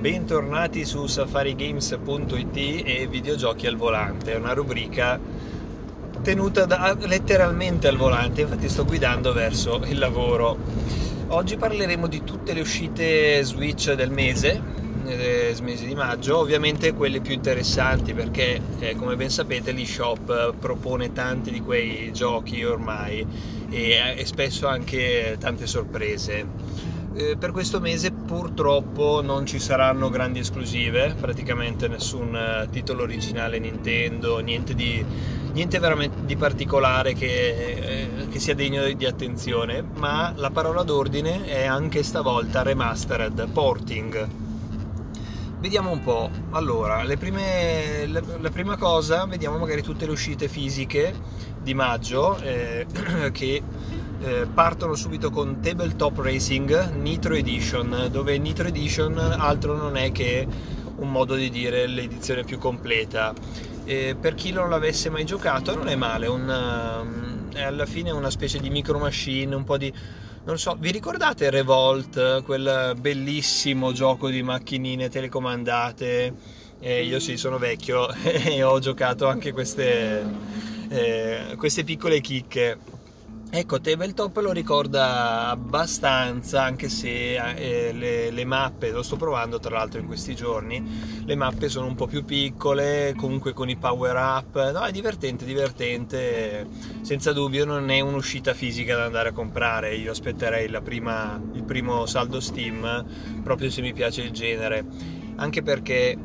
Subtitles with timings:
[0.00, 2.56] bentornati su safarigames.it
[2.86, 5.20] e videogiochi al volante, una rubrica
[6.22, 10.56] tenuta da, letteralmente al volante, infatti sto guidando verso il lavoro.
[11.28, 14.62] Oggi parleremo di tutte le uscite Switch del mese,
[15.02, 21.12] del mese di maggio, ovviamente quelle più interessanti perché eh, come ben sapete l'eShop propone
[21.12, 23.26] tanti di quei giochi ormai
[23.68, 30.38] e, e spesso anche tante sorprese eh, per questo mese purtroppo non ci saranno grandi
[30.38, 35.04] esclusive, praticamente nessun eh, titolo originale Nintendo, niente, di,
[35.52, 41.44] niente veramente di particolare che, eh, che, sia degno di attenzione, ma la parola d'ordine
[41.44, 44.28] è anche stavolta remastered, porting.
[45.58, 51.12] Vediamo un po', allora, prime, le, la prima cosa, vediamo magari tutte le uscite fisiche
[51.60, 52.86] di maggio eh,
[53.32, 53.60] che
[54.20, 60.46] eh, partono subito con Tabletop Racing Nitro Edition, dove Nitro Edition altro non è che
[60.96, 63.32] un modo di dire l'edizione più completa.
[63.84, 68.10] Eh, per chi non l'avesse mai giocato non è male, un, um, è alla fine
[68.10, 69.92] una specie di micro machine, un po' di...
[70.42, 76.34] Non so, vi ricordate Revolt, quel bellissimo gioco di macchinine telecomandate?
[76.78, 80.24] Eh, io sì, sono vecchio e ho giocato anche queste,
[80.88, 82.78] eh, queste piccole chicche
[83.52, 89.76] Ecco, Tabletop lo ricorda abbastanza, anche se eh, le, le, mappe, lo sto provando tra
[89.76, 94.14] l'altro in questi giorni, le mappe sono un po' più piccole, comunque con i power
[94.14, 96.64] up, no, è divertente, divertente,
[97.00, 102.06] senza dubbio non è un'uscita fisica da andare a comprare, io aspetterei prima, il primo
[102.06, 103.04] saldo Steam,
[103.42, 104.84] proprio se mi piace il genere,
[105.34, 106.16] anche perché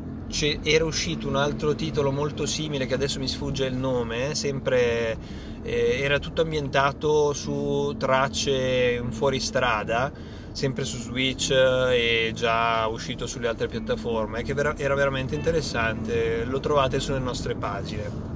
[0.62, 5.16] era uscito un altro titolo molto simile che adesso mi sfugge il nome, sempre
[5.62, 10.12] eh, era tutto ambientato su tracce fuori strada,
[10.52, 16.98] sempre su Switch e già uscito sulle altre piattaforme, che era veramente interessante, lo trovate
[16.98, 18.34] sulle nostre pagine.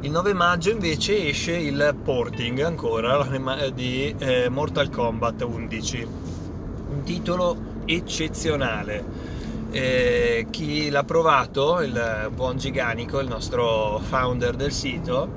[0.00, 3.26] Il 9 maggio invece esce il porting ancora
[3.74, 6.08] di eh, Mortal Kombat 11,
[6.90, 9.33] un titolo eccezionale
[9.74, 15.28] eh, chi l'ha provato, il buon Giganico, il nostro founder del sito,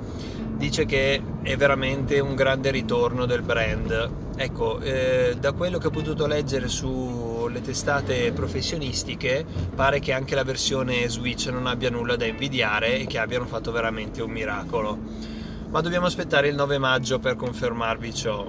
[0.56, 4.10] dice che è veramente un grande ritorno del brand.
[4.36, 9.44] Ecco, eh, da quello che ho potuto leggere sulle testate professionistiche,
[9.74, 13.72] pare che anche la versione Switch non abbia nulla da invidiare e che abbiano fatto
[13.72, 14.96] veramente un miracolo.
[15.68, 18.46] Ma dobbiamo aspettare il 9 maggio per confermarvi ciò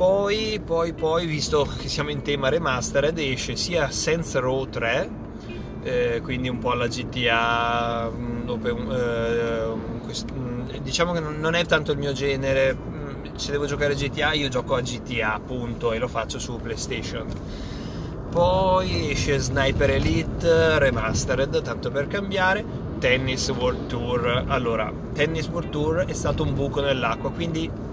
[0.00, 5.10] poi, poi, poi, visto che siamo in tema remastered, esce sia Sense Row 3,
[5.82, 9.66] eh, quindi un po' alla GTA, mm, eh,
[10.32, 14.32] mm, diciamo che non è tanto il mio genere, mm, se devo giocare a GTA
[14.32, 17.26] io gioco a GTA appunto e lo faccio su PlayStation.
[18.30, 22.64] Poi esce Sniper Elite Remastered, tanto per cambiare,
[22.98, 24.44] Tennis World Tour.
[24.46, 27.88] Allora, Tennis World Tour è stato un buco nell'acqua, quindi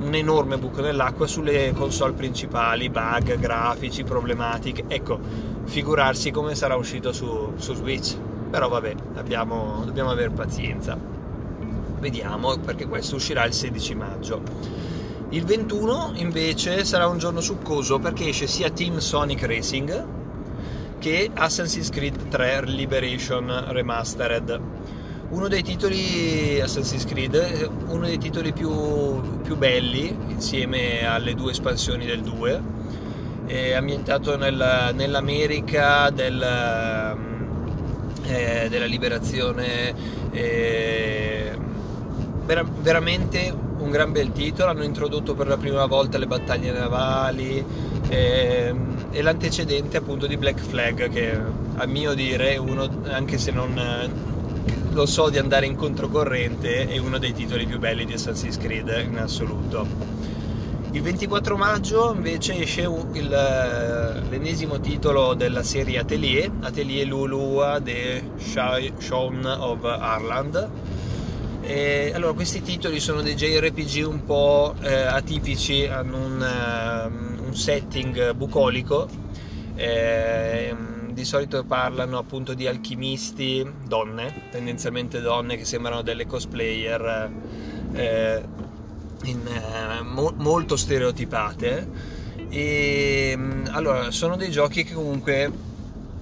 [0.00, 4.84] un enorme buco nell'acqua sulle console principali, bug, grafici, problematiche.
[4.88, 5.18] Ecco,
[5.64, 8.16] figurarsi come sarà uscito su, su Switch.
[8.50, 10.98] Però vabbè, abbiamo, dobbiamo avere pazienza.
[11.98, 14.42] Vediamo perché questo uscirà il 16 maggio.
[15.30, 20.06] Il 21 invece sarà un giorno succoso perché esce sia Team Sonic Racing
[20.98, 24.60] che Assassin's Creed 3 Liberation Remastered
[25.30, 32.04] uno dei titoli Assassin's Creed, uno dei titoli più, più belli insieme alle due espansioni
[32.04, 32.62] del 2,
[33.46, 36.42] è ambientato nel, nell'America del,
[38.24, 39.94] eh, della liberazione,
[40.32, 41.56] eh,
[42.44, 47.64] vera, veramente un gran bel titolo, hanno introdotto per la prima volta le battaglie navali
[48.08, 48.74] eh,
[49.10, 51.40] e l'antecedente appunto di Black Flag che
[51.76, 54.29] a mio dire uno, anche se non
[54.92, 59.04] lo so di andare in controcorrente, è uno dei titoli più belli di Assassin's Creed
[59.08, 59.86] in assoluto.
[60.92, 63.28] Il 24 maggio invece esce il,
[64.28, 70.68] l'ennesimo titolo della serie Atelier, Atelier Lulua The Shaun of Arland.
[71.62, 77.54] E, allora, questi titoli sono dei JRPG un po' eh, atipici, hanno un, uh, un
[77.54, 79.08] setting bucolico.
[79.76, 80.74] Eh,
[81.12, 87.30] di solito parlano appunto di alchimisti, donne, tendenzialmente donne che sembrano delle cosplayer
[87.92, 88.42] eh,
[89.24, 92.18] in, eh, mo- molto stereotipate.
[92.48, 95.50] E mm, allora sono dei giochi che comunque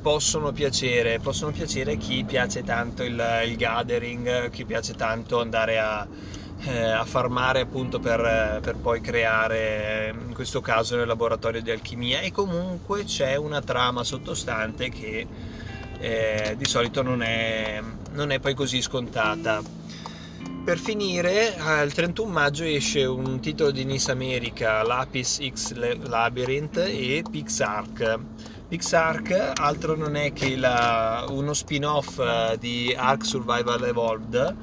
[0.01, 6.07] possono piacere, possono piacere chi piace tanto il, il gathering, chi piace tanto andare a
[6.65, 12.21] eh, a farmare appunto per, per, poi creare in questo caso nel laboratorio di alchimia
[12.21, 15.27] e comunque c'è una trama sottostante che
[15.99, 17.81] eh, di solito non è,
[18.13, 19.63] non è poi così scontata.
[20.65, 27.23] Per finire, il 31 maggio esce un titolo di Nis America, Lapis X Labyrinth e
[27.29, 28.19] Pixark.
[28.69, 34.57] Pixark altro non è che la, uno spin-off eh, di Ark Survival Evolved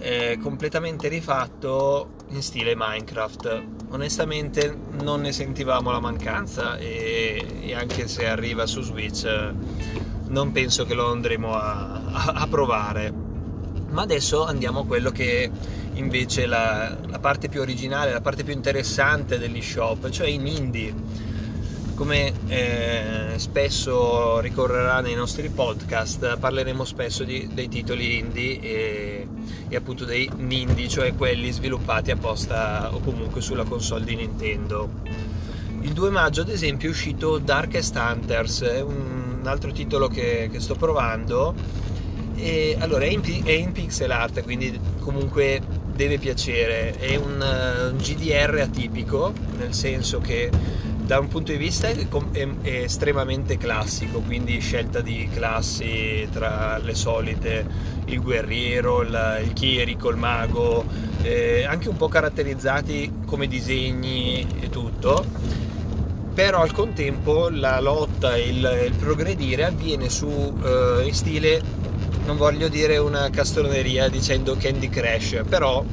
[0.00, 3.62] eh, completamente rifatto in stile Minecraft.
[3.90, 9.26] Onestamente non ne sentivamo la mancanza e, e anche se arriva su Switch
[10.28, 13.12] non penso che lo andremo a, a, a provare.
[13.90, 15.50] Ma adesso andiamo a quello che
[15.94, 21.28] invece la, la parte più originale, la parte più interessante degli shop, cioè i indie
[22.00, 29.28] come eh, spesso ricorrerà nei nostri podcast, parleremo spesso di, dei titoli indie e,
[29.70, 34.90] e, appunto dei indie, cioè quelli sviluppati apposta o comunque sulla console di Nintendo.
[35.82, 40.74] Il 2 maggio, ad esempio, è uscito Darkest Hunters, un altro titolo che, che sto
[40.74, 41.54] provando.
[42.34, 45.62] E, allora, è in, è in pixel art, quindi comunque
[45.94, 46.98] deve piacere.
[46.98, 47.40] È un,
[47.92, 50.50] un GDR atipico, nel senso che
[51.10, 52.06] da un punto di vista è,
[52.62, 57.66] estremamente classico, quindi scelta di classi tra le solite,
[58.04, 60.84] il guerriero, il, il chierico, il mago,
[61.22, 65.24] eh, anche un po' caratterizzati come disegni e tutto,
[66.32, 70.28] però al contempo la lotta e il, il, progredire avviene su
[70.62, 71.60] eh, in stile,
[72.24, 75.84] non voglio dire una castroneria dicendo Candy Crash, però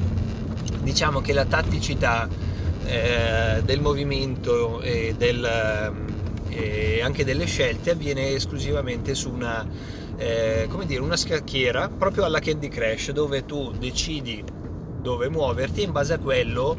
[0.84, 2.46] diciamo che la tatticità
[2.88, 5.46] eh, del movimento e, del,
[6.50, 9.68] e, anche delle scelte avviene esclusivamente su una,
[10.18, 14.44] eh, dire, una scacchiera proprio alla Candy Crash dove tu decidi
[15.02, 16.78] dove muoverti e in base a quello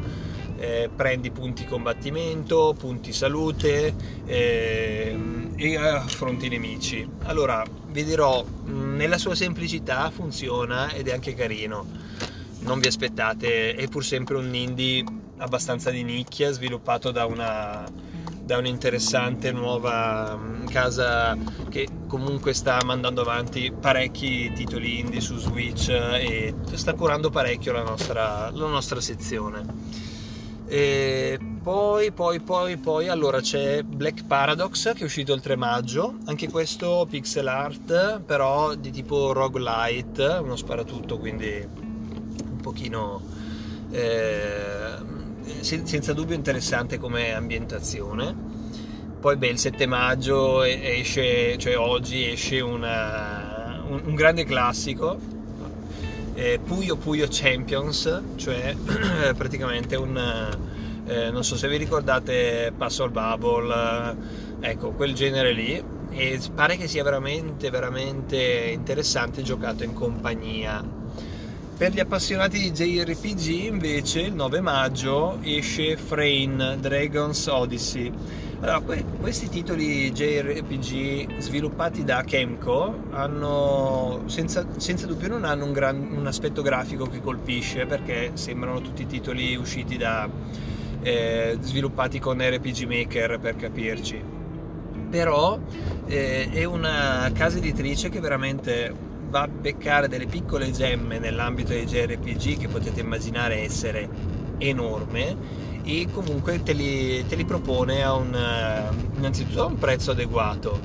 [0.59, 3.93] eh, prendi punti combattimento, punti salute
[4.25, 5.17] eh,
[5.55, 7.07] e affronti i nemici.
[7.23, 11.85] Allora, vi dirò, nella sua semplicità funziona ed è anche carino.
[12.61, 15.03] Non vi aspettate, è pur sempre un indie
[15.39, 17.83] abbastanza di nicchia, sviluppato da una,
[18.43, 21.37] da un'interessante nuova mm, casa
[21.69, 27.83] che comunque sta mandando avanti parecchi titoli indie su Switch e sta curando parecchio la
[27.83, 29.65] nostra, la nostra sezione.
[30.67, 36.17] E poi, poi, poi, poi, allora c'è Black Paradox che è uscito il 3 maggio,
[36.25, 43.21] anche questo pixel art, però di tipo roguelite, uno sparatutto, quindi un pochino
[43.89, 45.17] eh,
[45.61, 48.35] senza dubbio interessante come ambientazione.
[49.19, 55.19] Poi beh, il 7 maggio esce, cioè oggi esce una, un, un, grande classico,
[56.35, 58.75] eh, Puyo Puyo Champions, cioè
[59.35, 60.17] praticamente un,
[61.05, 64.15] eh, non so se vi ricordate Puzzle Bubble,
[64.61, 70.97] ecco quel genere lì, e pare che sia veramente veramente interessante giocato in compagnia
[71.79, 78.11] per gli appassionati di JRPG invece il 9 maggio esce Frame Dragon's Odyssey.
[78.59, 85.71] Allora, que- questi titoli JRPG sviluppati da Kemco hanno, senza, senza dubbio non hanno un,
[85.71, 90.29] gran, un, aspetto grafico che colpisce perché sembrano tutti titoli usciti da
[91.01, 94.21] eh, sviluppati con RPG Maker per capirci.
[95.09, 95.57] Però
[96.07, 101.85] eh, è una casa editrice che veramente va a beccare delle piccole gemme nell'ambito dei
[101.85, 104.09] JRPG che potete immaginare essere
[104.57, 110.11] enorme e comunque te li, te li propone a un, eh, innanzitutto a un prezzo
[110.11, 110.79] adeguato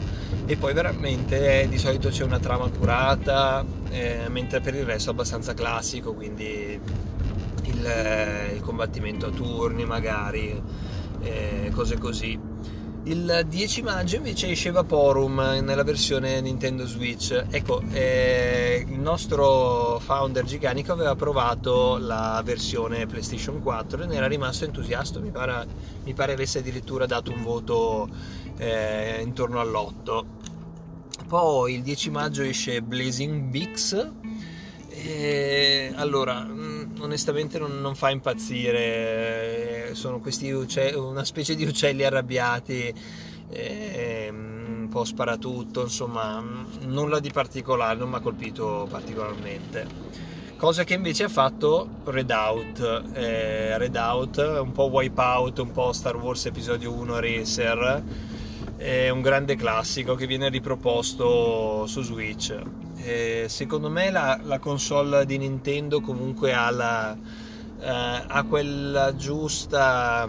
[0.46, 5.10] e poi veramente eh, di solito c'è una trama curata eh, mentre per il resto
[5.10, 6.78] è abbastanza classico quindi
[7.64, 10.62] il, eh, il combattimento a turni magari
[11.22, 12.38] eh, cose così
[13.04, 17.44] il 10 maggio invece esce Vaporum nella versione Nintendo Switch.
[17.50, 24.26] Ecco, eh, il nostro founder Giganico aveva provato la versione PlayStation 4 e ne era
[24.26, 25.20] rimasto entusiasta.
[25.20, 25.66] Mi pare,
[26.04, 28.08] mi pare avesse addirittura dato un voto
[28.56, 30.24] eh, intorno all'8.
[31.28, 34.10] Poi il 10 maggio esce Blazing Beaks.
[34.88, 36.73] E, allora, mm,
[37.04, 42.92] onestamente non, non fa impazzire sono questi uccelli, una specie di uccelli arrabbiati,
[43.50, 46.42] eh, un po' sparatutto, insomma,
[46.82, 50.22] nulla di particolare, non mi ha colpito particolarmente.
[50.56, 56.46] Cosa che invece ha fatto Redout, eh, Redout, un po' Wipeout, un po' Star Wars
[56.46, 58.02] Episodio 1 Racer,
[58.76, 62.54] è un grande classico che viene riproposto su Switch.
[63.04, 70.26] Eh, secondo me la, la console di Nintendo comunque ha la, eh, ha quella giusta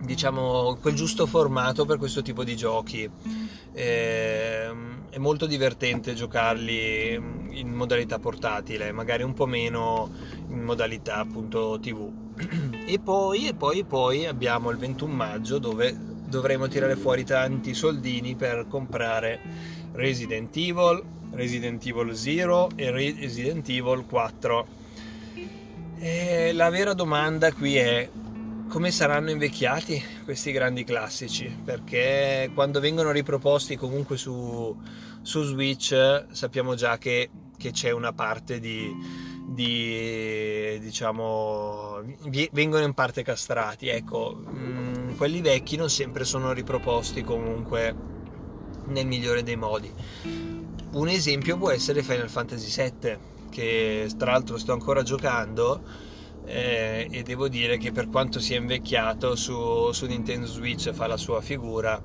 [0.00, 3.10] diciamo quel giusto formato per questo tipo di giochi.
[3.72, 4.70] Eh,
[5.08, 10.10] è molto divertente giocarli in modalità portatile magari un po' meno
[10.48, 12.10] in modalità appunto tv
[12.84, 18.34] e poi e poi poi abbiamo il 21 maggio dove dovremo tirare fuori tanti soldini
[18.34, 19.40] per comprare
[19.92, 21.02] Resident Evil
[21.34, 24.66] Resident Evil 0 e Resident Evil 4
[25.98, 28.08] e la vera domanda qui è
[28.68, 31.54] come saranno invecchiati questi grandi classici?
[31.64, 34.76] Perché quando vengono riproposti comunque su,
[35.22, 38.92] su Switch sappiamo già che, che c'è una parte di,
[39.46, 42.02] di, diciamo
[42.52, 43.88] vengono in parte castrati.
[43.88, 47.94] Ecco mh, mm, quelli vecchi non sempre sono riproposti comunque
[48.88, 50.53] nel migliore dei modi
[50.94, 53.16] un esempio può essere Final Fantasy VII
[53.50, 55.82] che tra l'altro sto ancora giocando
[56.44, 61.16] eh, e devo dire che per quanto sia invecchiato su, su Nintendo Switch fa la
[61.16, 62.00] sua figura.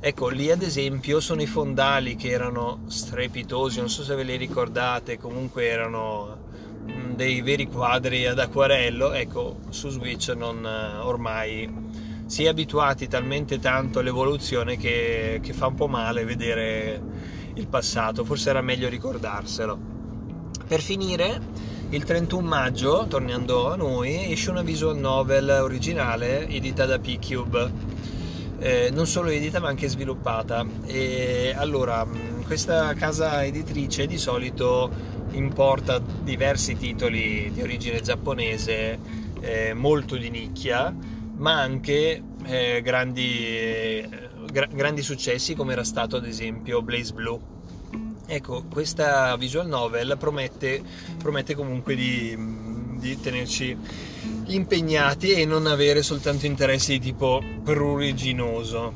[0.00, 4.36] Ecco lì ad esempio sono i fondali che erano strepitosi non so se ve li
[4.36, 6.36] ricordate comunque erano
[6.90, 9.12] mm, dei veri quadri ad acquarello.
[9.12, 11.70] Ecco su Switch non ormai
[12.26, 17.02] si è abituati talmente tanto all'evoluzione che, che fa un po' male vedere
[17.54, 19.94] il passato forse era meglio ricordarselo
[20.66, 21.40] per finire,
[21.90, 27.92] il 31 maggio, tornando a noi, esce una visual novel originale edita da P-Cube.
[28.58, 30.64] Eh, non solo edita ma anche sviluppata.
[30.86, 32.06] E allora,
[32.46, 34.90] questa casa editrice di solito
[35.32, 38.98] importa diversi titoli di origine giapponese,
[39.40, 40.94] eh, molto di nicchia,
[41.36, 44.08] ma anche eh, grandi, eh,
[44.54, 47.40] gra- grandi successi come era stato ad esempio Blaze Blue
[48.26, 50.82] Ecco, questa visual novel promette,
[51.18, 52.34] promette comunque di,
[52.98, 53.76] di, tenerci
[54.46, 58.92] impegnati e non avere soltanto interessi di tipo pruriginoso.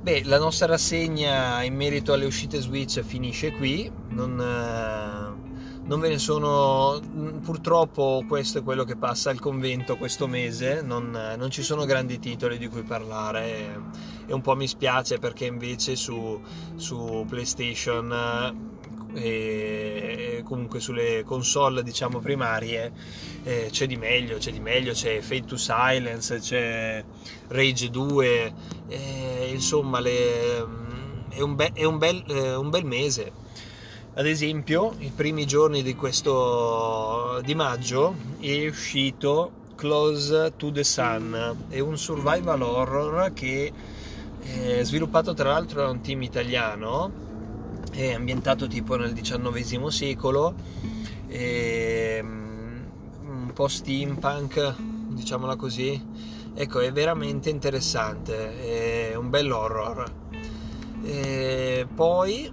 [0.00, 5.29] Beh, la nostra rassegna in merito alle uscite Switch finisce qui, non, eh,
[5.90, 7.00] non ve ne sono,
[7.42, 12.20] purtroppo questo è quello che passa al convento questo mese, non, non ci sono grandi
[12.20, 13.82] titoli di cui parlare
[14.24, 16.40] e un po' mi spiace perché invece su,
[16.76, 18.12] su PlayStation
[19.14, 22.92] eh, e comunque sulle console diciamo primarie
[23.42, 27.04] eh, c'è di meglio c'è di meglio c'è Fade to Silence c'è
[27.48, 28.54] Rage 2
[28.86, 33.48] eh, insomma le, mm, è, un, be- è un, bel, eh, un bel mese
[34.14, 41.56] ad esempio i primi giorni di questo di maggio è uscito Close to the Sun
[41.68, 43.72] è un survival horror che
[44.40, 47.12] è sviluppato tra l'altro da un team italiano,
[47.92, 50.54] è ambientato tipo nel XIX secolo,
[51.32, 52.80] mm,
[53.26, 54.74] un po' steampunk,
[55.10, 56.02] diciamola così.
[56.54, 60.04] Ecco, è veramente interessante, è un bel horror.
[61.02, 62.50] E poi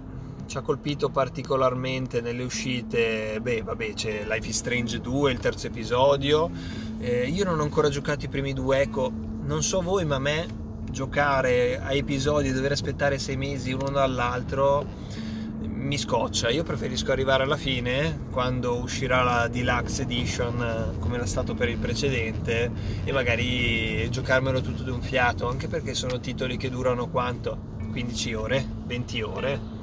[0.48, 5.66] ci ha colpito particolarmente nelle uscite, beh, vabbè, c'è Life is Strange 2, il terzo
[5.66, 6.50] episodio.
[6.98, 9.12] Eh, io non ho ancora giocato i primi due, ecco,
[9.42, 10.46] non so voi, ma a me
[10.90, 14.86] giocare a episodi dover aspettare sei mesi uno dall'altro
[15.60, 16.48] mi scoccia.
[16.48, 21.76] Io preferisco arrivare alla fine quando uscirà la Deluxe Edition come era stato per il
[21.76, 22.70] precedente
[23.04, 27.76] e magari giocarmelo tutto d'un fiato, anche perché sono titoli che durano quanto?
[27.90, 29.76] 15 ore, 20 ore.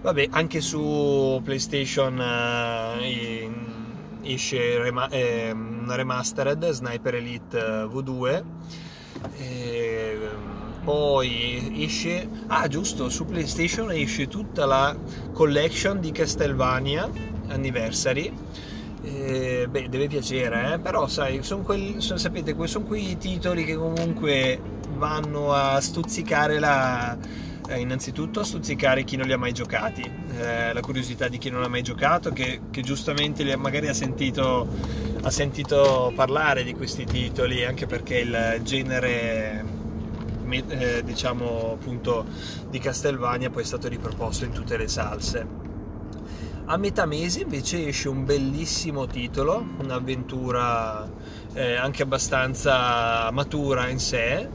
[0.00, 3.50] Eh, vabbè, anche su PlayStation eh,
[4.22, 5.54] esce rema- eh,
[5.86, 8.42] remastered Sniper Elite V2
[9.36, 14.96] e ehm, poi esce ah giusto su PlayStation esce tutta la
[15.34, 17.08] collection di Castlevania
[17.48, 18.32] Anniversary
[19.02, 20.78] e, beh deve piacere eh?
[20.78, 24.58] però sai sono quelli sono, sapete sono quei titoli che comunque
[24.96, 27.16] vanno a stuzzicare la
[27.70, 31.62] eh, innanzitutto stuzzicare chi non li ha mai giocati, eh, la curiosità di chi non
[31.62, 34.66] ha mai giocato, che, che giustamente magari ha sentito,
[35.22, 39.64] ha sentito, parlare di questi titoli, anche perché il genere
[40.50, 42.24] eh, diciamo appunto
[42.68, 45.68] di Castelvania poi è stato riproposto in tutte le salse.
[46.64, 51.08] A metà mese invece esce un bellissimo titolo, un'avventura
[51.52, 54.48] eh, anche abbastanza matura in sé,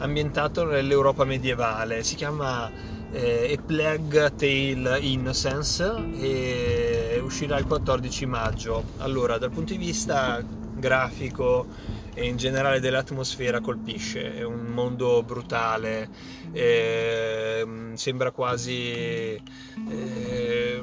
[0.00, 2.02] ambientato nell'Europa medievale.
[2.02, 2.70] Si chiama
[3.12, 8.84] eh, A Plague Tale Innocence e uscirà il 14 maggio.
[8.98, 10.42] Allora, dal punto di vista
[10.74, 11.66] grafico
[12.14, 16.08] e in generale dell'atmosfera colpisce, è un mondo brutale,
[16.52, 19.40] eh, sembra quasi...
[19.88, 20.82] Eh,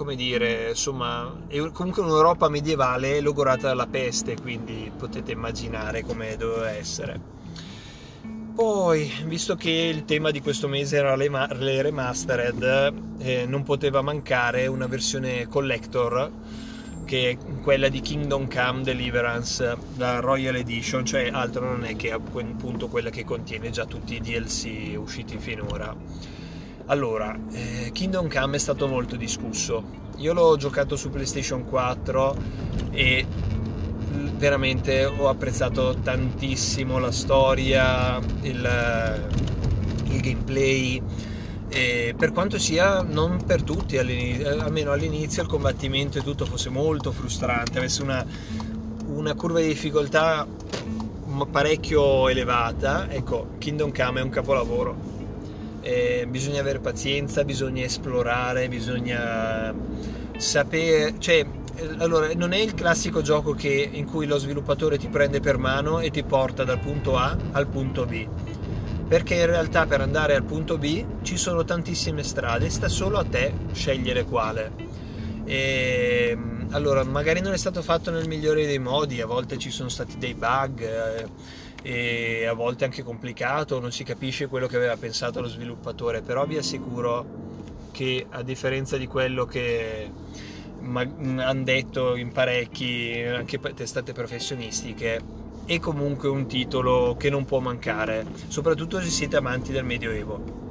[0.00, 6.70] come dire, insomma, è comunque un'Europa medievale logorata dalla peste, quindi potete immaginare come doveva
[6.70, 7.39] essere.
[8.54, 13.62] Poi, visto che il tema di questo mese era le, ma- le remastered, eh, non
[13.62, 16.30] poteva mancare una versione collector
[17.04, 22.12] che è quella di Kingdom Come Deliverance, la Royal Edition, cioè altro non è che
[22.12, 25.92] appunto quella che contiene già tutti i DLC usciti finora.
[26.86, 29.82] Allora, eh, Kingdom Come è stato molto discusso.
[30.18, 32.36] Io l'ho giocato su PlayStation 4
[32.90, 33.26] e
[34.36, 39.28] veramente ho apprezzato tantissimo la storia, il,
[40.04, 41.02] il gameplay.
[41.68, 46.68] E per quanto sia non per tutti, all'inizio, almeno all'inizio il combattimento e tutto fosse
[46.68, 48.24] molto frustrante, avesse una,
[49.06, 50.46] una curva di difficoltà
[51.50, 55.10] parecchio elevata, ecco, Kingdom Come è un capolavoro
[55.80, 59.74] eh, bisogna avere pazienza, bisogna esplorare, bisogna
[60.36, 61.44] sapere, cioè
[61.98, 66.00] allora non è il classico gioco che, in cui lo sviluppatore ti prende per mano
[66.00, 68.26] e ti porta dal punto A al punto B
[69.10, 73.24] perché in realtà per andare al punto B ci sono tantissime strade, sta solo a
[73.24, 74.70] te scegliere quale.
[75.44, 76.38] E,
[76.70, 80.16] allora, magari non è stato fatto nel migliore dei modi, a volte ci sono stati
[80.16, 80.80] dei bug.
[80.82, 81.26] Eh,
[81.82, 86.46] e a volte anche complicato, non si capisce quello che aveva pensato lo sviluppatore, però
[86.46, 87.24] vi assicuro
[87.90, 90.10] che a differenza di quello che
[90.82, 95.20] hanno detto in parecchi, anche testate professionistiche,
[95.64, 100.68] è comunque un titolo che non può mancare, soprattutto se siete amanti del Medioevo.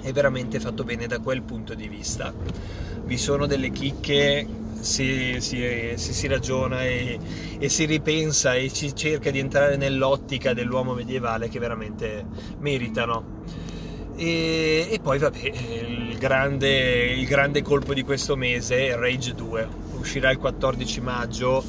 [0.00, 2.32] È veramente fatto bene da quel punto di vista.
[3.04, 4.46] Vi sono delle chicche
[4.80, 7.18] si, si, si, si ragiona e,
[7.58, 12.24] e, si ripensa e si cerca di entrare nell'ottica dell'uomo medievale che veramente
[12.58, 13.38] meritano.
[14.20, 19.66] E, e poi vabbè, il grande, il grande, colpo di questo mese è Rage 2,
[19.98, 21.64] uscirà il 14 maggio,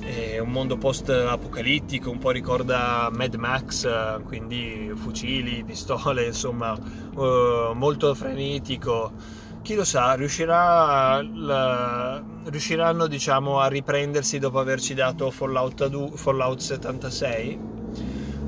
[0.00, 8.14] è un mondo post-apocalittico, un po' ricorda Mad Max, quindi fucili, pistole, insomma, uh, molto
[8.14, 9.12] frenetico
[9.60, 16.58] chi lo sa, riuscirà la, riusciranno diciamo, a riprendersi dopo averci dato Fallout, 2, Fallout
[16.58, 17.58] 76?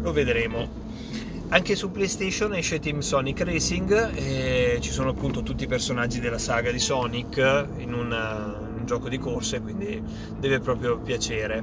[0.00, 0.83] Lo vedremo.
[1.48, 6.38] Anche su PlayStation esce Team Sonic Racing e ci sono appunto tutti i personaggi della
[6.38, 10.02] saga di Sonic in una, un gioco di corse, quindi
[10.38, 11.62] deve proprio piacere.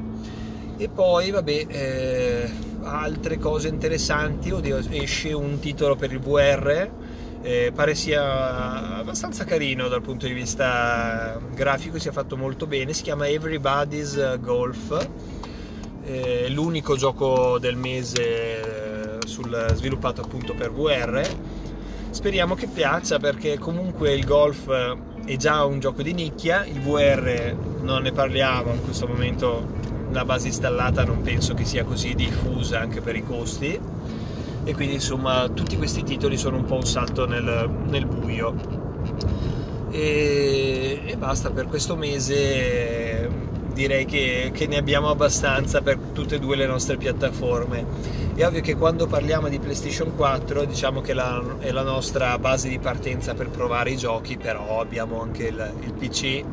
[0.77, 2.49] E poi, vabbè, eh,
[2.83, 6.89] altre cose interessanti, oddio, esce un titolo per il VR
[7.43, 12.93] eh, pare sia abbastanza carino dal punto di vista grafico, si è fatto molto bene,
[12.93, 15.07] si chiama Everybody's Golf,
[16.03, 18.60] eh, l'unico gioco del mese
[19.31, 21.27] sul, sviluppato appunto per VR.
[22.11, 24.69] Speriamo che piaccia perché comunque il golf
[25.25, 29.65] è già un gioco di nicchia, il VR non ne parliamo in questo momento,
[30.11, 33.79] la base installata non penso che sia così diffusa anche per i costi.
[34.63, 38.79] E quindi insomma tutti questi titoli sono un po' un salto nel, nel buio.
[39.89, 43.10] E, e, basta per questo mese
[43.73, 47.85] direi che, che, ne abbiamo abbastanza per tutte e due le nostre piattaforme
[48.35, 52.69] è ovvio che quando parliamo di PlayStation 4 diciamo che la, è la nostra base
[52.69, 56.43] di partenza per provare i giochi però abbiamo anche il, il PC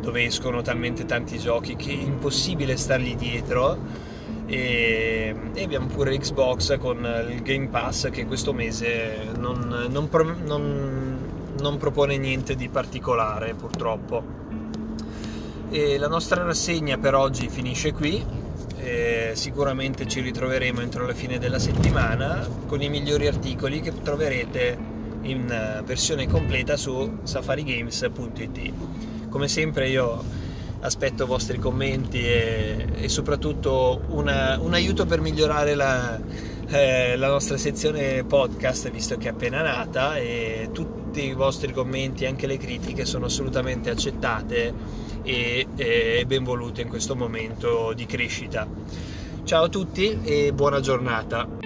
[0.00, 4.06] dove escono talmente tanti giochi che è impossibile stargli dietro
[4.46, 10.08] e, abbiamo pure Xbox con il Game Pass che questo mese non, non,
[10.44, 11.18] non,
[11.60, 14.46] non propone niente di particolare purtroppo.
[15.70, 18.24] E la nostra rassegna per oggi finisce qui,
[18.78, 24.78] e sicuramente ci ritroveremo entro la fine della settimana con i migliori articoli che troverete
[25.22, 28.72] in versione completa su safarigames.it.
[29.28, 30.24] Come sempre io
[30.80, 36.18] aspetto i vostri commenti e, e soprattutto una, un aiuto per migliorare la,
[36.68, 40.68] eh, la, nostra sezione podcast visto che è appena nata e
[41.18, 44.72] tutti i vostri commenti, anche le critiche sono assolutamente accettate
[45.24, 48.68] e, e benvolute in questo momento di crescita.
[49.42, 51.57] Ciao a tutti e buona giornata.